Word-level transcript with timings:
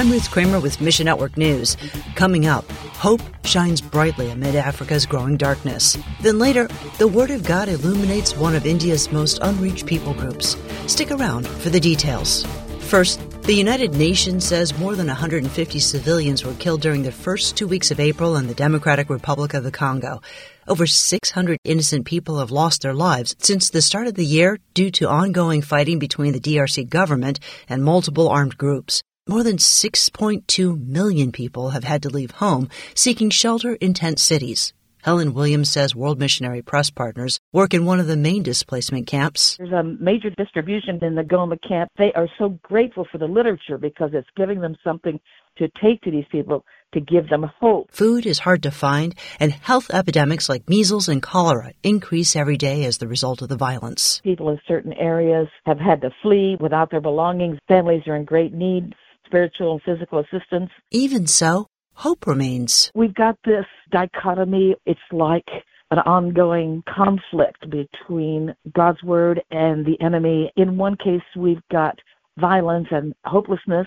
I'm 0.00 0.10
Ruth 0.10 0.30
Kramer 0.30 0.60
with 0.60 0.80
Mission 0.80 1.04
Network 1.04 1.36
News. 1.36 1.76
Coming 2.14 2.46
up, 2.46 2.64
hope 2.96 3.20
shines 3.44 3.82
brightly 3.82 4.30
amid 4.30 4.56
Africa's 4.56 5.04
growing 5.04 5.36
darkness. 5.36 5.98
Then 6.22 6.38
later, 6.38 6.68
the 6.96 7.06
Word 7.06 7.30
of 7.30 7.44
God 7.44 7.68
illuminates 7.68 8.34
one 8.34 8.54
of 8.54 8.64
India's 8.64 9.12
most 9.12 9.38
unreached 9.42 9.84
people 9.84 10.14
groups. 10.14 10.56
Stick 10.86 11.10
around 11.10 11.46
for 11.46 11.68
the 11.68 11.78
details. 11.78 12.46
First, 12.78 13.20
the 13.42 13.52
United 13.52 13.92
Nations 13.92 14.46
says 14.46 14.78
more 14.78 14.96
than 14.96 15.08
150 15.08 15.78
civilians 15.78 16.46
were 16.46 16.54
killed 16.54 16.80
during 16.80 17.02
the 17.02 17.12
first 17.12 17.58
two 17.58 17.68
weeks 17.68 17.90
of 17.90 18.00
April 18.00 18.36
in 18.36 18.46
the 18.46 18.54
Democratic 18.54 19.10
Republic 19.10 19.52
of 19.52 19.64
the 19.64 19.70
Congo. 19.70 20.22
Over 20.66 20.86
600 20.86 21.58
innocent 21.64 22.06
people 22.06 22.38
have 22.38 22.50
lost 22.50 22.80
their 22.80 22.94
lives 22.94 23.36
since 23.38 23.68
the 23.68 23.82
start 23.82 24.06
of 24.06 24.14
the 24.14 24.24
year 24.24 24.60
due 24.72 24.90
to 24.92 25.10
ongoing 25.10 25.60
fighting 25.60 25.98
between 25.98 26.32
the 26.32 26.40
DRC 26.40 26.88
government 26.88 27.38
and 27.68 27.84
multiple 27.84 28.30
armed 28.30 28.56
groups. 28.56 29.02
More 29.30 29.44
than 29.44 29.58
6.2 29.58 30.88
million 30.88 31.30
people 31.30 31.70
have 31.70 31.84
had 31.84 32.02
to 32.02 32.08
leave 32.08 32.32
home 32.32 32.68
seeking 32.96 33.30
shelter 33.30 33.74
in 33.74 33.94
tent 33.94 34.18
cities. 34.18 34.72
Helen 35.04 35.34
Williams 35.34 35.70
says 35.70 35.94
World 35.94 36.18
Missionary 36.18 36.62
Press 36.62 36.90
Partners 36.90 37.38
work 37.52 37.72
in 37.72 37.84
one 37.84 38.00
of 38.00 38.08
the 38.08 38.16
main 38.16 38.42
displacement 38.42 39.06
camps. 39.06 39.56
There's 39.56 39.70
a 39.70 39.84
major 39.84 40.30
distribution 40.30 40.98
in 41.02 41.14
the 41.14 41.22
Goma 41.22 41.58
camp. 41.62 41.92
They 41.96 42.12
are 42.14 42.26
so 42.38 42.58
grateful 42.64 43.06
for 43.12 43.18
the 43.18 43.26
literature 43.26 43.78
because 43.78 44.10
it's 44.14 44.28
giving 44.36 44.62
them 44.62 44.74
something 44.82 45.20
to 45.58 45.68
take 45.80 46.00
to 46.02 46.10
these 46.10 46.26
people 46.32 46.64
to 46.92 47.00
give 47.00 47.28
them 47.28 47.44
hope. 47.60 47.92
Food 47.92 48.26
is 48.26 48.40
hard 48.40 48.64
to 48.64 48.72
find, 48.72 49.14
and 49.38 49.52
health 49.52 49.90
epidemics 49.94 50.48
like 50.48 50.68
measles 50.68 51.08
and 51.08 51.22
cholera 51.22 51.72
increase 51.84 52.34
every 52.34 52.56
day 52.56 52.84
as 52.84 52.98
the 52.98 53.06
result 53.06 53.42
of 53.42 53.48
the 53.48 53.56
violence. 53.56 54.20
People 54.24 54.48
in 54.48 54.58
certain 54.66 54.92
areas 54.94 55.46
have 55.66 55.78
had 55.78 56.00
to 56.00 56.10
flee 56.20 56.56
without 56.58 56.90
their 56.90 57.00
belongings. 57.00 57.58
Families 57.68 58.02
are 58.08 58.16
in 58.16 58.24
great 58.24 58.52
need 58.52 58.92
spiritual 59.30 59.72
and 59.72 59.82
physical 59.82 60.18
assistance. 60.18 60.70
Even 60.90 61.26
so, 61.26 61.68
hope 61.94 62.26
remains. 62.26 62.90
We've 62.94 63.14
got 63.14 63.38
this 63.44 63.64
dichotomy. 63.92 64.74
It's 64.86 65.00
like 65.12 65.46
an 65.92 66.00
ongoing 66.00 66.82
conflict 66.92 67.68
between 67.70 68.54
God's 68.74 69.02
word 69.02 69.40
and 69.50 69.86
the 69.86 70.00
enemy. 70.00 70.52
In 70.56 70.76
one 70.76 70.96
case, 70.96 71.22
we've 71.36 71.62
got 71.70 71.96
violence 72.38 72.88
and 72.90 73.14
hopelessness, 73.24 73.86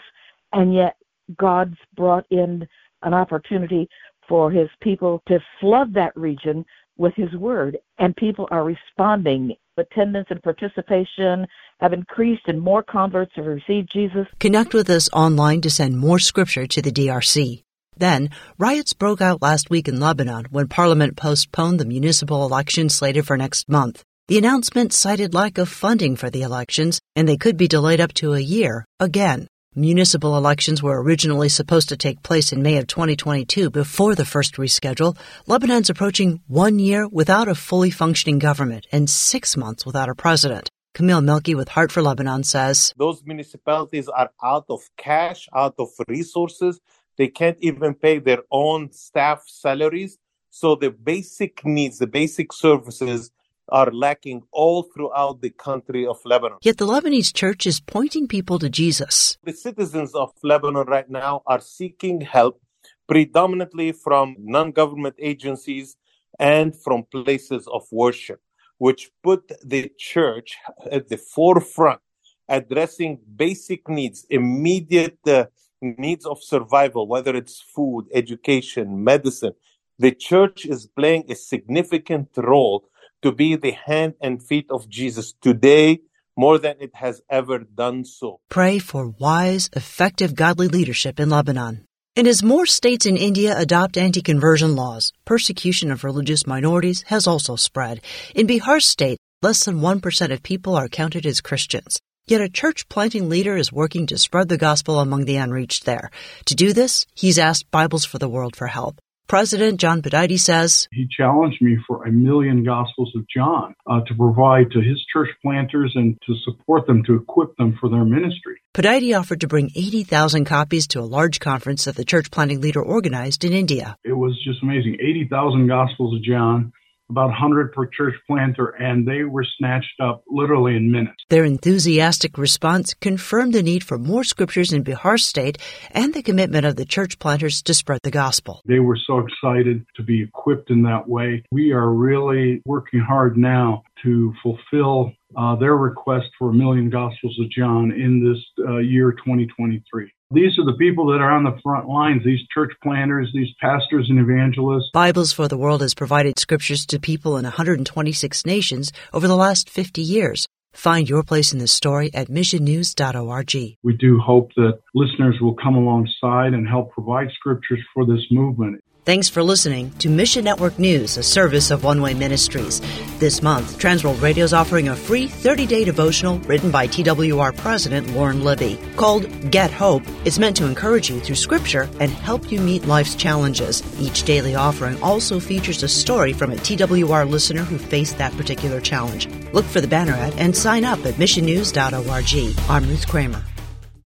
and 0.54 0.74
yet 0.74 0.96
God's 1.38 1.78
brought 1.96 2.26
in 2.30 2.68
an 3.02 3.14
opportunity 3.14 3.88
for 4.28 4.50
his 4.52 4.70
people 4.82 5.22
to 5.28 5.40
flood 5.60 5.94
that 5.94 6.16
region 6.16 6.66
with 6.98 7.14
his 7.16 7.34
word, 7.34 7.78
and 7.98 8.16
people 8.16 8.48
are 8.52 8.64
responding. 8.64 9.56
Attendance 9.78 10.28
and 10.30 10.42
participation 10.44 11.48
have 11.80 11.94
increased, 11.94 12.44
and 12.48 12.62
more 12.62 12.84
converts 12.84 13.32
have 13.36 13.46
received 13.46 13.90
Jesus. 13.92 14.28
Connect 14.40 14.74
with 14.74 14.90
us 14.90 15.10
online 15.12 15.62
to 15.62 15.70
send 15.72 15.98
more 15.98 16.20
scripture 16.20 16.68
to 16.68 16.82
the 16.82 16.92
DRC. 16.92 17.64
Then, 17.98 18.30
riots 18.60 18.94
broke 18.94 19.22
out 19.22 19.42
last 19.42 19.70
week 19.70 19.88
in 19.88 20.00
Lebanon 20.00 20.46
when 20.52 20.68
Parliament 20.68 21.16
postponed 21.16 21.80
the 21.80 21.86
municipal 21.86 22.46
election 22.46 22.90
slated 22.90 23.26
for 23.26 23.36
next 23.36 23.68
month. 23.68 24.04
The 24.28 24.38
announcement 24.38 24.94
cited 24.94 25.34
lack 25.34 25.58
of 25.58 25.70
funding 25.70 26.16
for 26.16 26.30
the 26.30 26.44
elections, 26.44 27.02
and 27.16 27.28
they 27.28 27.38
could 27.38 27.58
be 27.58 27.68
delayed 27.68 28.00
up 28.00 28.14
to 28.14 28.34
a 28.34 28.40
year 28.40 28.86
again. 29.00 29.48
Municipal 29.76 30.38
elections 30.38 30.84
were 30.84 31.02
originally 31.02 31.50
supposed 31.50 31.90
to 31.90 31.98
take 31.98 32.22
place 32.22 32.54
in 32.54 32.62
May 32.62 32.78
of 32.78 32.86
2022 32.86 33.72
before 33.72 34.14
the 34.14 34.24
first 34.24 34.58
reschedule. 34.58 35.18
Lebanon's 35.48 35.90
approaching 35.90 36.42
one 36.46 36.78
year 36.78 37.08
without 37.08 37.48
a 37.48 37.56
fully 37.56 37.90
functioning 37.90 38.38
government 38.38 38.86
and 38.92 39.10
six 39.10 39.58
months 39.58 39.84
without 39.84 40.10
a 40.10 40.14
president. 40.14 40.70
Camille 40.94 41.22
Melki 41.22 41.56
with 41.56 41.70
Heart 41.70 41.92
for 41.92 42.04
Lebanon 42.04 42.44
says 42.44 42.94
Those 42.98 43.24
municipalities 43.26 44.08
are 44.10 44.30
out 44.44 44.66
of 44.70 44.82
cash, 44.96 45.50
out 45.56 45.74
of 45.80 45.90
resources. 46.08 46.80
They 47.18 47.30
can't 47.30 47.58
even 47.60 47.96
pay 47.96 48.20
their 48.20 48.44
own 48.52 48.92
staff 48.92 49.42
salaries. 49.48 50.20
So 50.52 50.76
the 50.76 50.92
basic 50.92 51.66
needs, 51.66 51.98
the 51.98 52.06
basic 52.06 52.54
services 52.54 53.32
are 53.70 53.92
lacking 53.92 54.44
all 54.52 54.84
throughout 54.84 55.42
the 55.42 55.50
country 55.50 56.06
of 56.06 56.18
Lebanon. 56.26 56.58
Yet 56.62 56.78
the 56.78 56.86
Lebanese 56.86 57.34
church 57.34 57.66
is 57.66 57.80
pointing 57.80 58.28
people 58.28 58.60
to 58.60 58.70
Jesus. 58.70 59.38
The 59.44 59.54
citizens 59.54 60.14
of 60.14 60.34
Lebanon 60.44 60.86
right 60.88 61.10
now 61.10 61.42
are 61.46 61.62
seeking 61.62 62.22
help 62.22 62.62
predominantly 63.08 63.92
from 63.92 64.36
non 64.40 64.72
government 64.72 65.16
agencies 65.20 65.96
and 66.40 66.76
from 66.76 67.04
places 67.04 67.68
of 67.68 67.84
worship, 67.92 68.42
which 68.78 69.12
put 69.24 69.52
the 69.64 69.92
church 69.98 70.58
at 70.92 71.08
the 71.10 71.18
forefront, 71.18 72.02
addressing 72.50 73.20
basic 73.36 73.88
needs, 73.88 74.26
immediate 74.30 75.20
uh, 75.28 75.46
needs 75.82 76.26
of 76.26 76.42
survival, 76.42 77.08
whether 77.08 77.36
it's 77.36 77.62
food, 77.62 78.08
education, 78.14 79.04
medicine. 79.04 79.54
The 80.00 80.12
church 80.12 80.66
is 80.66 80.88
playing 80.88 81.26
a 81.30 81.36
significant 81.36 82.30
role 82.36 82.86
to 83.24 83.32
be 83.32 83.56
the 83.56 83.72
hand 83.72 84.14
and 84.22 84.44
feet 84.44 84.68
of 84.70 84.88
Jesus 84.88 85.34
today 85.42 86.02
more 86.36 86.58
than 86.58 86.76
it 86.80 86.92
has 86.96 87.22
ever 87.30 87.60
done 87.60 88.06
so. 88.06 88.40
Pray 88.50 88.80
for 88.80 89.08
wise, 89.20 89.70
effective, 89.74 90.36
godly 90.36 90.68
leadership 90.68 91.20
in 91.20 91.30
Lebanon. 91.30 91.86
And 92.16 92.28
as 92.28 92.44
more 92.44 92.68
states 92.68 93.08
in 93.08 93.18
India 93.18 93.58
adopt 93.58 93.98
anti 93.98 94.22
conversion 94.22 94.76
laws, 94.76 95.14
persecution 95.26 95.92
of 95.92 96.04
religious 96.04 96.46
minorities 96.46 97.04
has 97.08 97.26
also 97.26 97.56
spread. 97.56 98.02
In 98.36 98.46
Bihar 98.46 98.82
state, 98.82 99.18
less 99.42 99.66
than 99.66 99.82
1% 99.82 100.32
of 100.32 100.44
people 100.44 100.76
are 100.76 100.88
counted 100.88 101.26
as 101.26 101.42
Christians. 101.42 102.00
Yet 102.26 102.42
a 102.42 102.50
church 102.50 102.88
planting 102.88 103.30
leader 103.30 103.58
is 103.58 103.74
working 103.74 104.06
to 104.08 104.18
spread 104.18 104.48
the 104.48 104.58
gospel 104.58 105.00
among 105.00 105.26
the 105.26 105.38
unreached 105.38 105.86
there. 105.86 106.10
To 106.46 106.56
do 106.56 106.72
this, 106.72 107.06
he's 107.16 107.40
asked 107.40 107.72
Bibles 107.72 108.06
for 108.06 108.18
the 108.20 108.30
World 108.30 108.56
for 108.56 108.68
help. 108.68 109.00
President 109.28 109.80
John 109.80 110.02
Pudaite 110.02 110.40
says 110.40 110.88
He 110.92 111.08
challenged 111.08 111.62
me 111.62 111.78
for 111.88 112.06
a 112.06 112.12
million 112.12 112.64
Gospels 112.64 113.12
of 113.16 113.26
John 113.28 113.74
uh, 113.88 114.02
to 114.02 114.16
provide 114.16 114.72
to 114.72 114.80
his 114.80 115.04
church 115.12 115.30
planters 115.42 115.94
and 115.96 116.18
to 116.28 116.36
support 116.44 116.86
them, 116.88 117.04
to 117.06 117.16
equip 117.16 117.56
them 117.58 117.78
for 117.80 117.90
their 117.90 118.06
ministry. 118.06 118.62
Pudaite 118.74 119.18
offered 119.18 119.42
to 119.42 119.48
bring 119.48 119.72
80,000 119.76 120.46
copies 120.46 120.88
to 120.88 121.00
a 121.00 121.02
large 121.02 121.40
conference 121.40 121.86
that 121.86 121.96
the 121.96 122.06
church 122.06 122.32
planting 122.32 122.62
leader 122.62 122.82
organized 122.82 123.44
in 123.44 123.54
India. 123.54 123.98
It 124.04 124.14
was 124.14 124.40
just 124.44 124.62
amazing. 124.62 124.98
80,000 125.00 125.68
Gospels 125.68 126.16
of 126.16 126.24
John 126.24 126.74
about 127.10 127.28
100 127.28 127.74
per 127.74 127.86
church 127.88 128.16
planter, 128.28 128.70
and 128.70 129.08
they 129.08 129.24
were 129.24 129.46
snatched 129.58 130.00
up 130.02 130.24
literally 130.28 130.76
in 130.76 130.92
minutes. 130.92 131.24
Their 131.30 131.46
enthusiastic 131.46 132.38
response 132.38 132.94
confirmed 132.94 133.54
the 133.54 133.64
need 133.64 133.84
for 133.84 133.98
more 133.98 134.24
scriptures 134.24 134.72
in 134.72 134.84
Bihar 134.84 135.20
state 135.20 135.58
and 135.92 136.14
the 136.14 136.24
commitment 136.24 136.66
of 136.66 136.76
the 136.76 136.86
church 136.86 137.20
planters 137.20 137.62
to 137.64 137.74
spread 137.74 138.00
the 138.04 138.12
gospel. 138.12 138.62
They 138.66 138.80
were 138.80 138.98
so 138.98 139.20
excited 139.20 139.86
to 139.96 140.04
be 140.04 140.24
equipped 140.24 140.70
in 140.70 140.84
that 140.84 141.08
way. 141.08 141.44
We 141.52 141.72
are 141.72 141.90
really 141.90 142.62
working 142.66 143.00
hard 143.00 143.38
now 143.38 143.84
to 144.04 144.34
fulfill 144.42 145.14
uh, 145.38 145.56
their 145.56 145.76
request 145.76 146.28
for 146.38 146.50
a 146.50 146.54
million 146.54 146.90
Gospels 146.90 147.38
of 147.40 147.50
John 147.50 147.92
in 147.92 148.24
this 148.24 148.66
uh, 148.68 148.78
year 148.78 149.12
2023. 149.12 150.12
These 150.34 150.58
are 150.58 150.66
the 150.66 150.74
people 150.74 151.06
that 151.12 151.22
are 151.22 151.32
on 151.32 151.44
the 151.44 151.60
front 151.62 151.88
lines, 151.88 152.24
these 152.26 152.40
church 152.52 152.72
planters, 152.82 153.30
these 153.36 153.54
pastors 153.62 154.08
and 154.10 154.20
evangelists. 154.20 154.90
Bibles 154.92 155.32
for 155.32 155.48
the 155.48 155.60
World 155.60 155.82
has 155.82 155.94
provided 155.94 156.40
scriptures 156.40 156.88
to 156.88 157.00
people 157.00 157.38
in 157.38 157.44
126 157.44 158.44
nations 158.44 158.92
over 159.14 159.28
the 159.28 159.36
last 159.36 159.70
50 159.70 160.02
years. 160.02 160.48
Find 160.72 161.08
your 161.08 161.22
place 161.22 161.54
in 161.54 161.60
the 161.60 161.68
story 161.68 162.12
at 162.16 162.30
missionnews.org. 162.30 163.78
We 163.84 163.96
do 163.96 164.20
hope 164.20 164.50
that 164.56 164.80
listeners 164.96 165.36
will 165.40 165.54
come 165.54 165.76
alongside 165.76 166.54
and 166.54 166.68
help 166.68 166.94
provide 166.94 167.28
scriptures 167.36 167.82
for 167.94 168.04
this 168.04 168.26
movement. 168.32 168.84
Thanks 169.06 169.28
for 169.28 169.44
listening 169.44 169.92
to 170.00 170.08
Mission 170.08 170.46
Network 170.46 170.80
News, 170.80 171.18
a 171.18 171.24
service 171.24 171.72
of 171.72 171.84
One 171.84 172.02
Way 172.02 172.14
Ministries. 172.14 172.80
This 173.20 173.42
month, 173.42 173.78
Transworld 173.78 174.22
Radio 174.22 174.46
is 174.46 174.54
offering 174.54 174.88
a 174.88 174.96
free 174.96 175.28
30 175.28 175.66
day 175.66 175.84
devotional 175.84 176.40
written 176.40 176.72
by 176.72 176.88
TWR 176.88 177.58
President 177.58 178.08
Lauren 178.16 178.46
Libby 178.46 178.80
called 178.96 179.52
Get 179.52 179.72
Hope. 179.72 180.04
It's 180.24 180.40
meant 180.40 180.56
to 180.56 180.66
encourage 180.66 181.10
you 181.10 181.20
through 181.20 181.36
Scripture 181.36 181.90
and 182.00 182.12
help 182.12 182.50
you 182.50 182.62
meet 182.62 182.86
life's 182.86 183.16
challenges. 183.16 183.84
Each 184.00 184.24
daily 184.24 184.56
offering 184.56 185.02
also 185.04 185.38
features 185.38 185.84
a 185.84 185.90
story 185.90 186.32
from 186.32 186.54
a 186.54 186.56
TWR 186.56 187.30
listener 187.30 187.64
who 187.64 187.78
faced 187.78 188.18
that 188.20 188.32
particular 188.38 188.80
challenge. 188.80 189.28
Look 189.52 189.66
for 189.66 189.82
the 189.82 189.88
banner 189.88 190.14
ad 190.14 190.34
and 190.38 190.56
sign 190.56 190.86
up 190.86 191.06
at 191.06 191.16
missionnews.org. 191.16 192.70
I'm 192.70 192.88
Ruth 192.88 193.06
Kramer. 193.06 193.44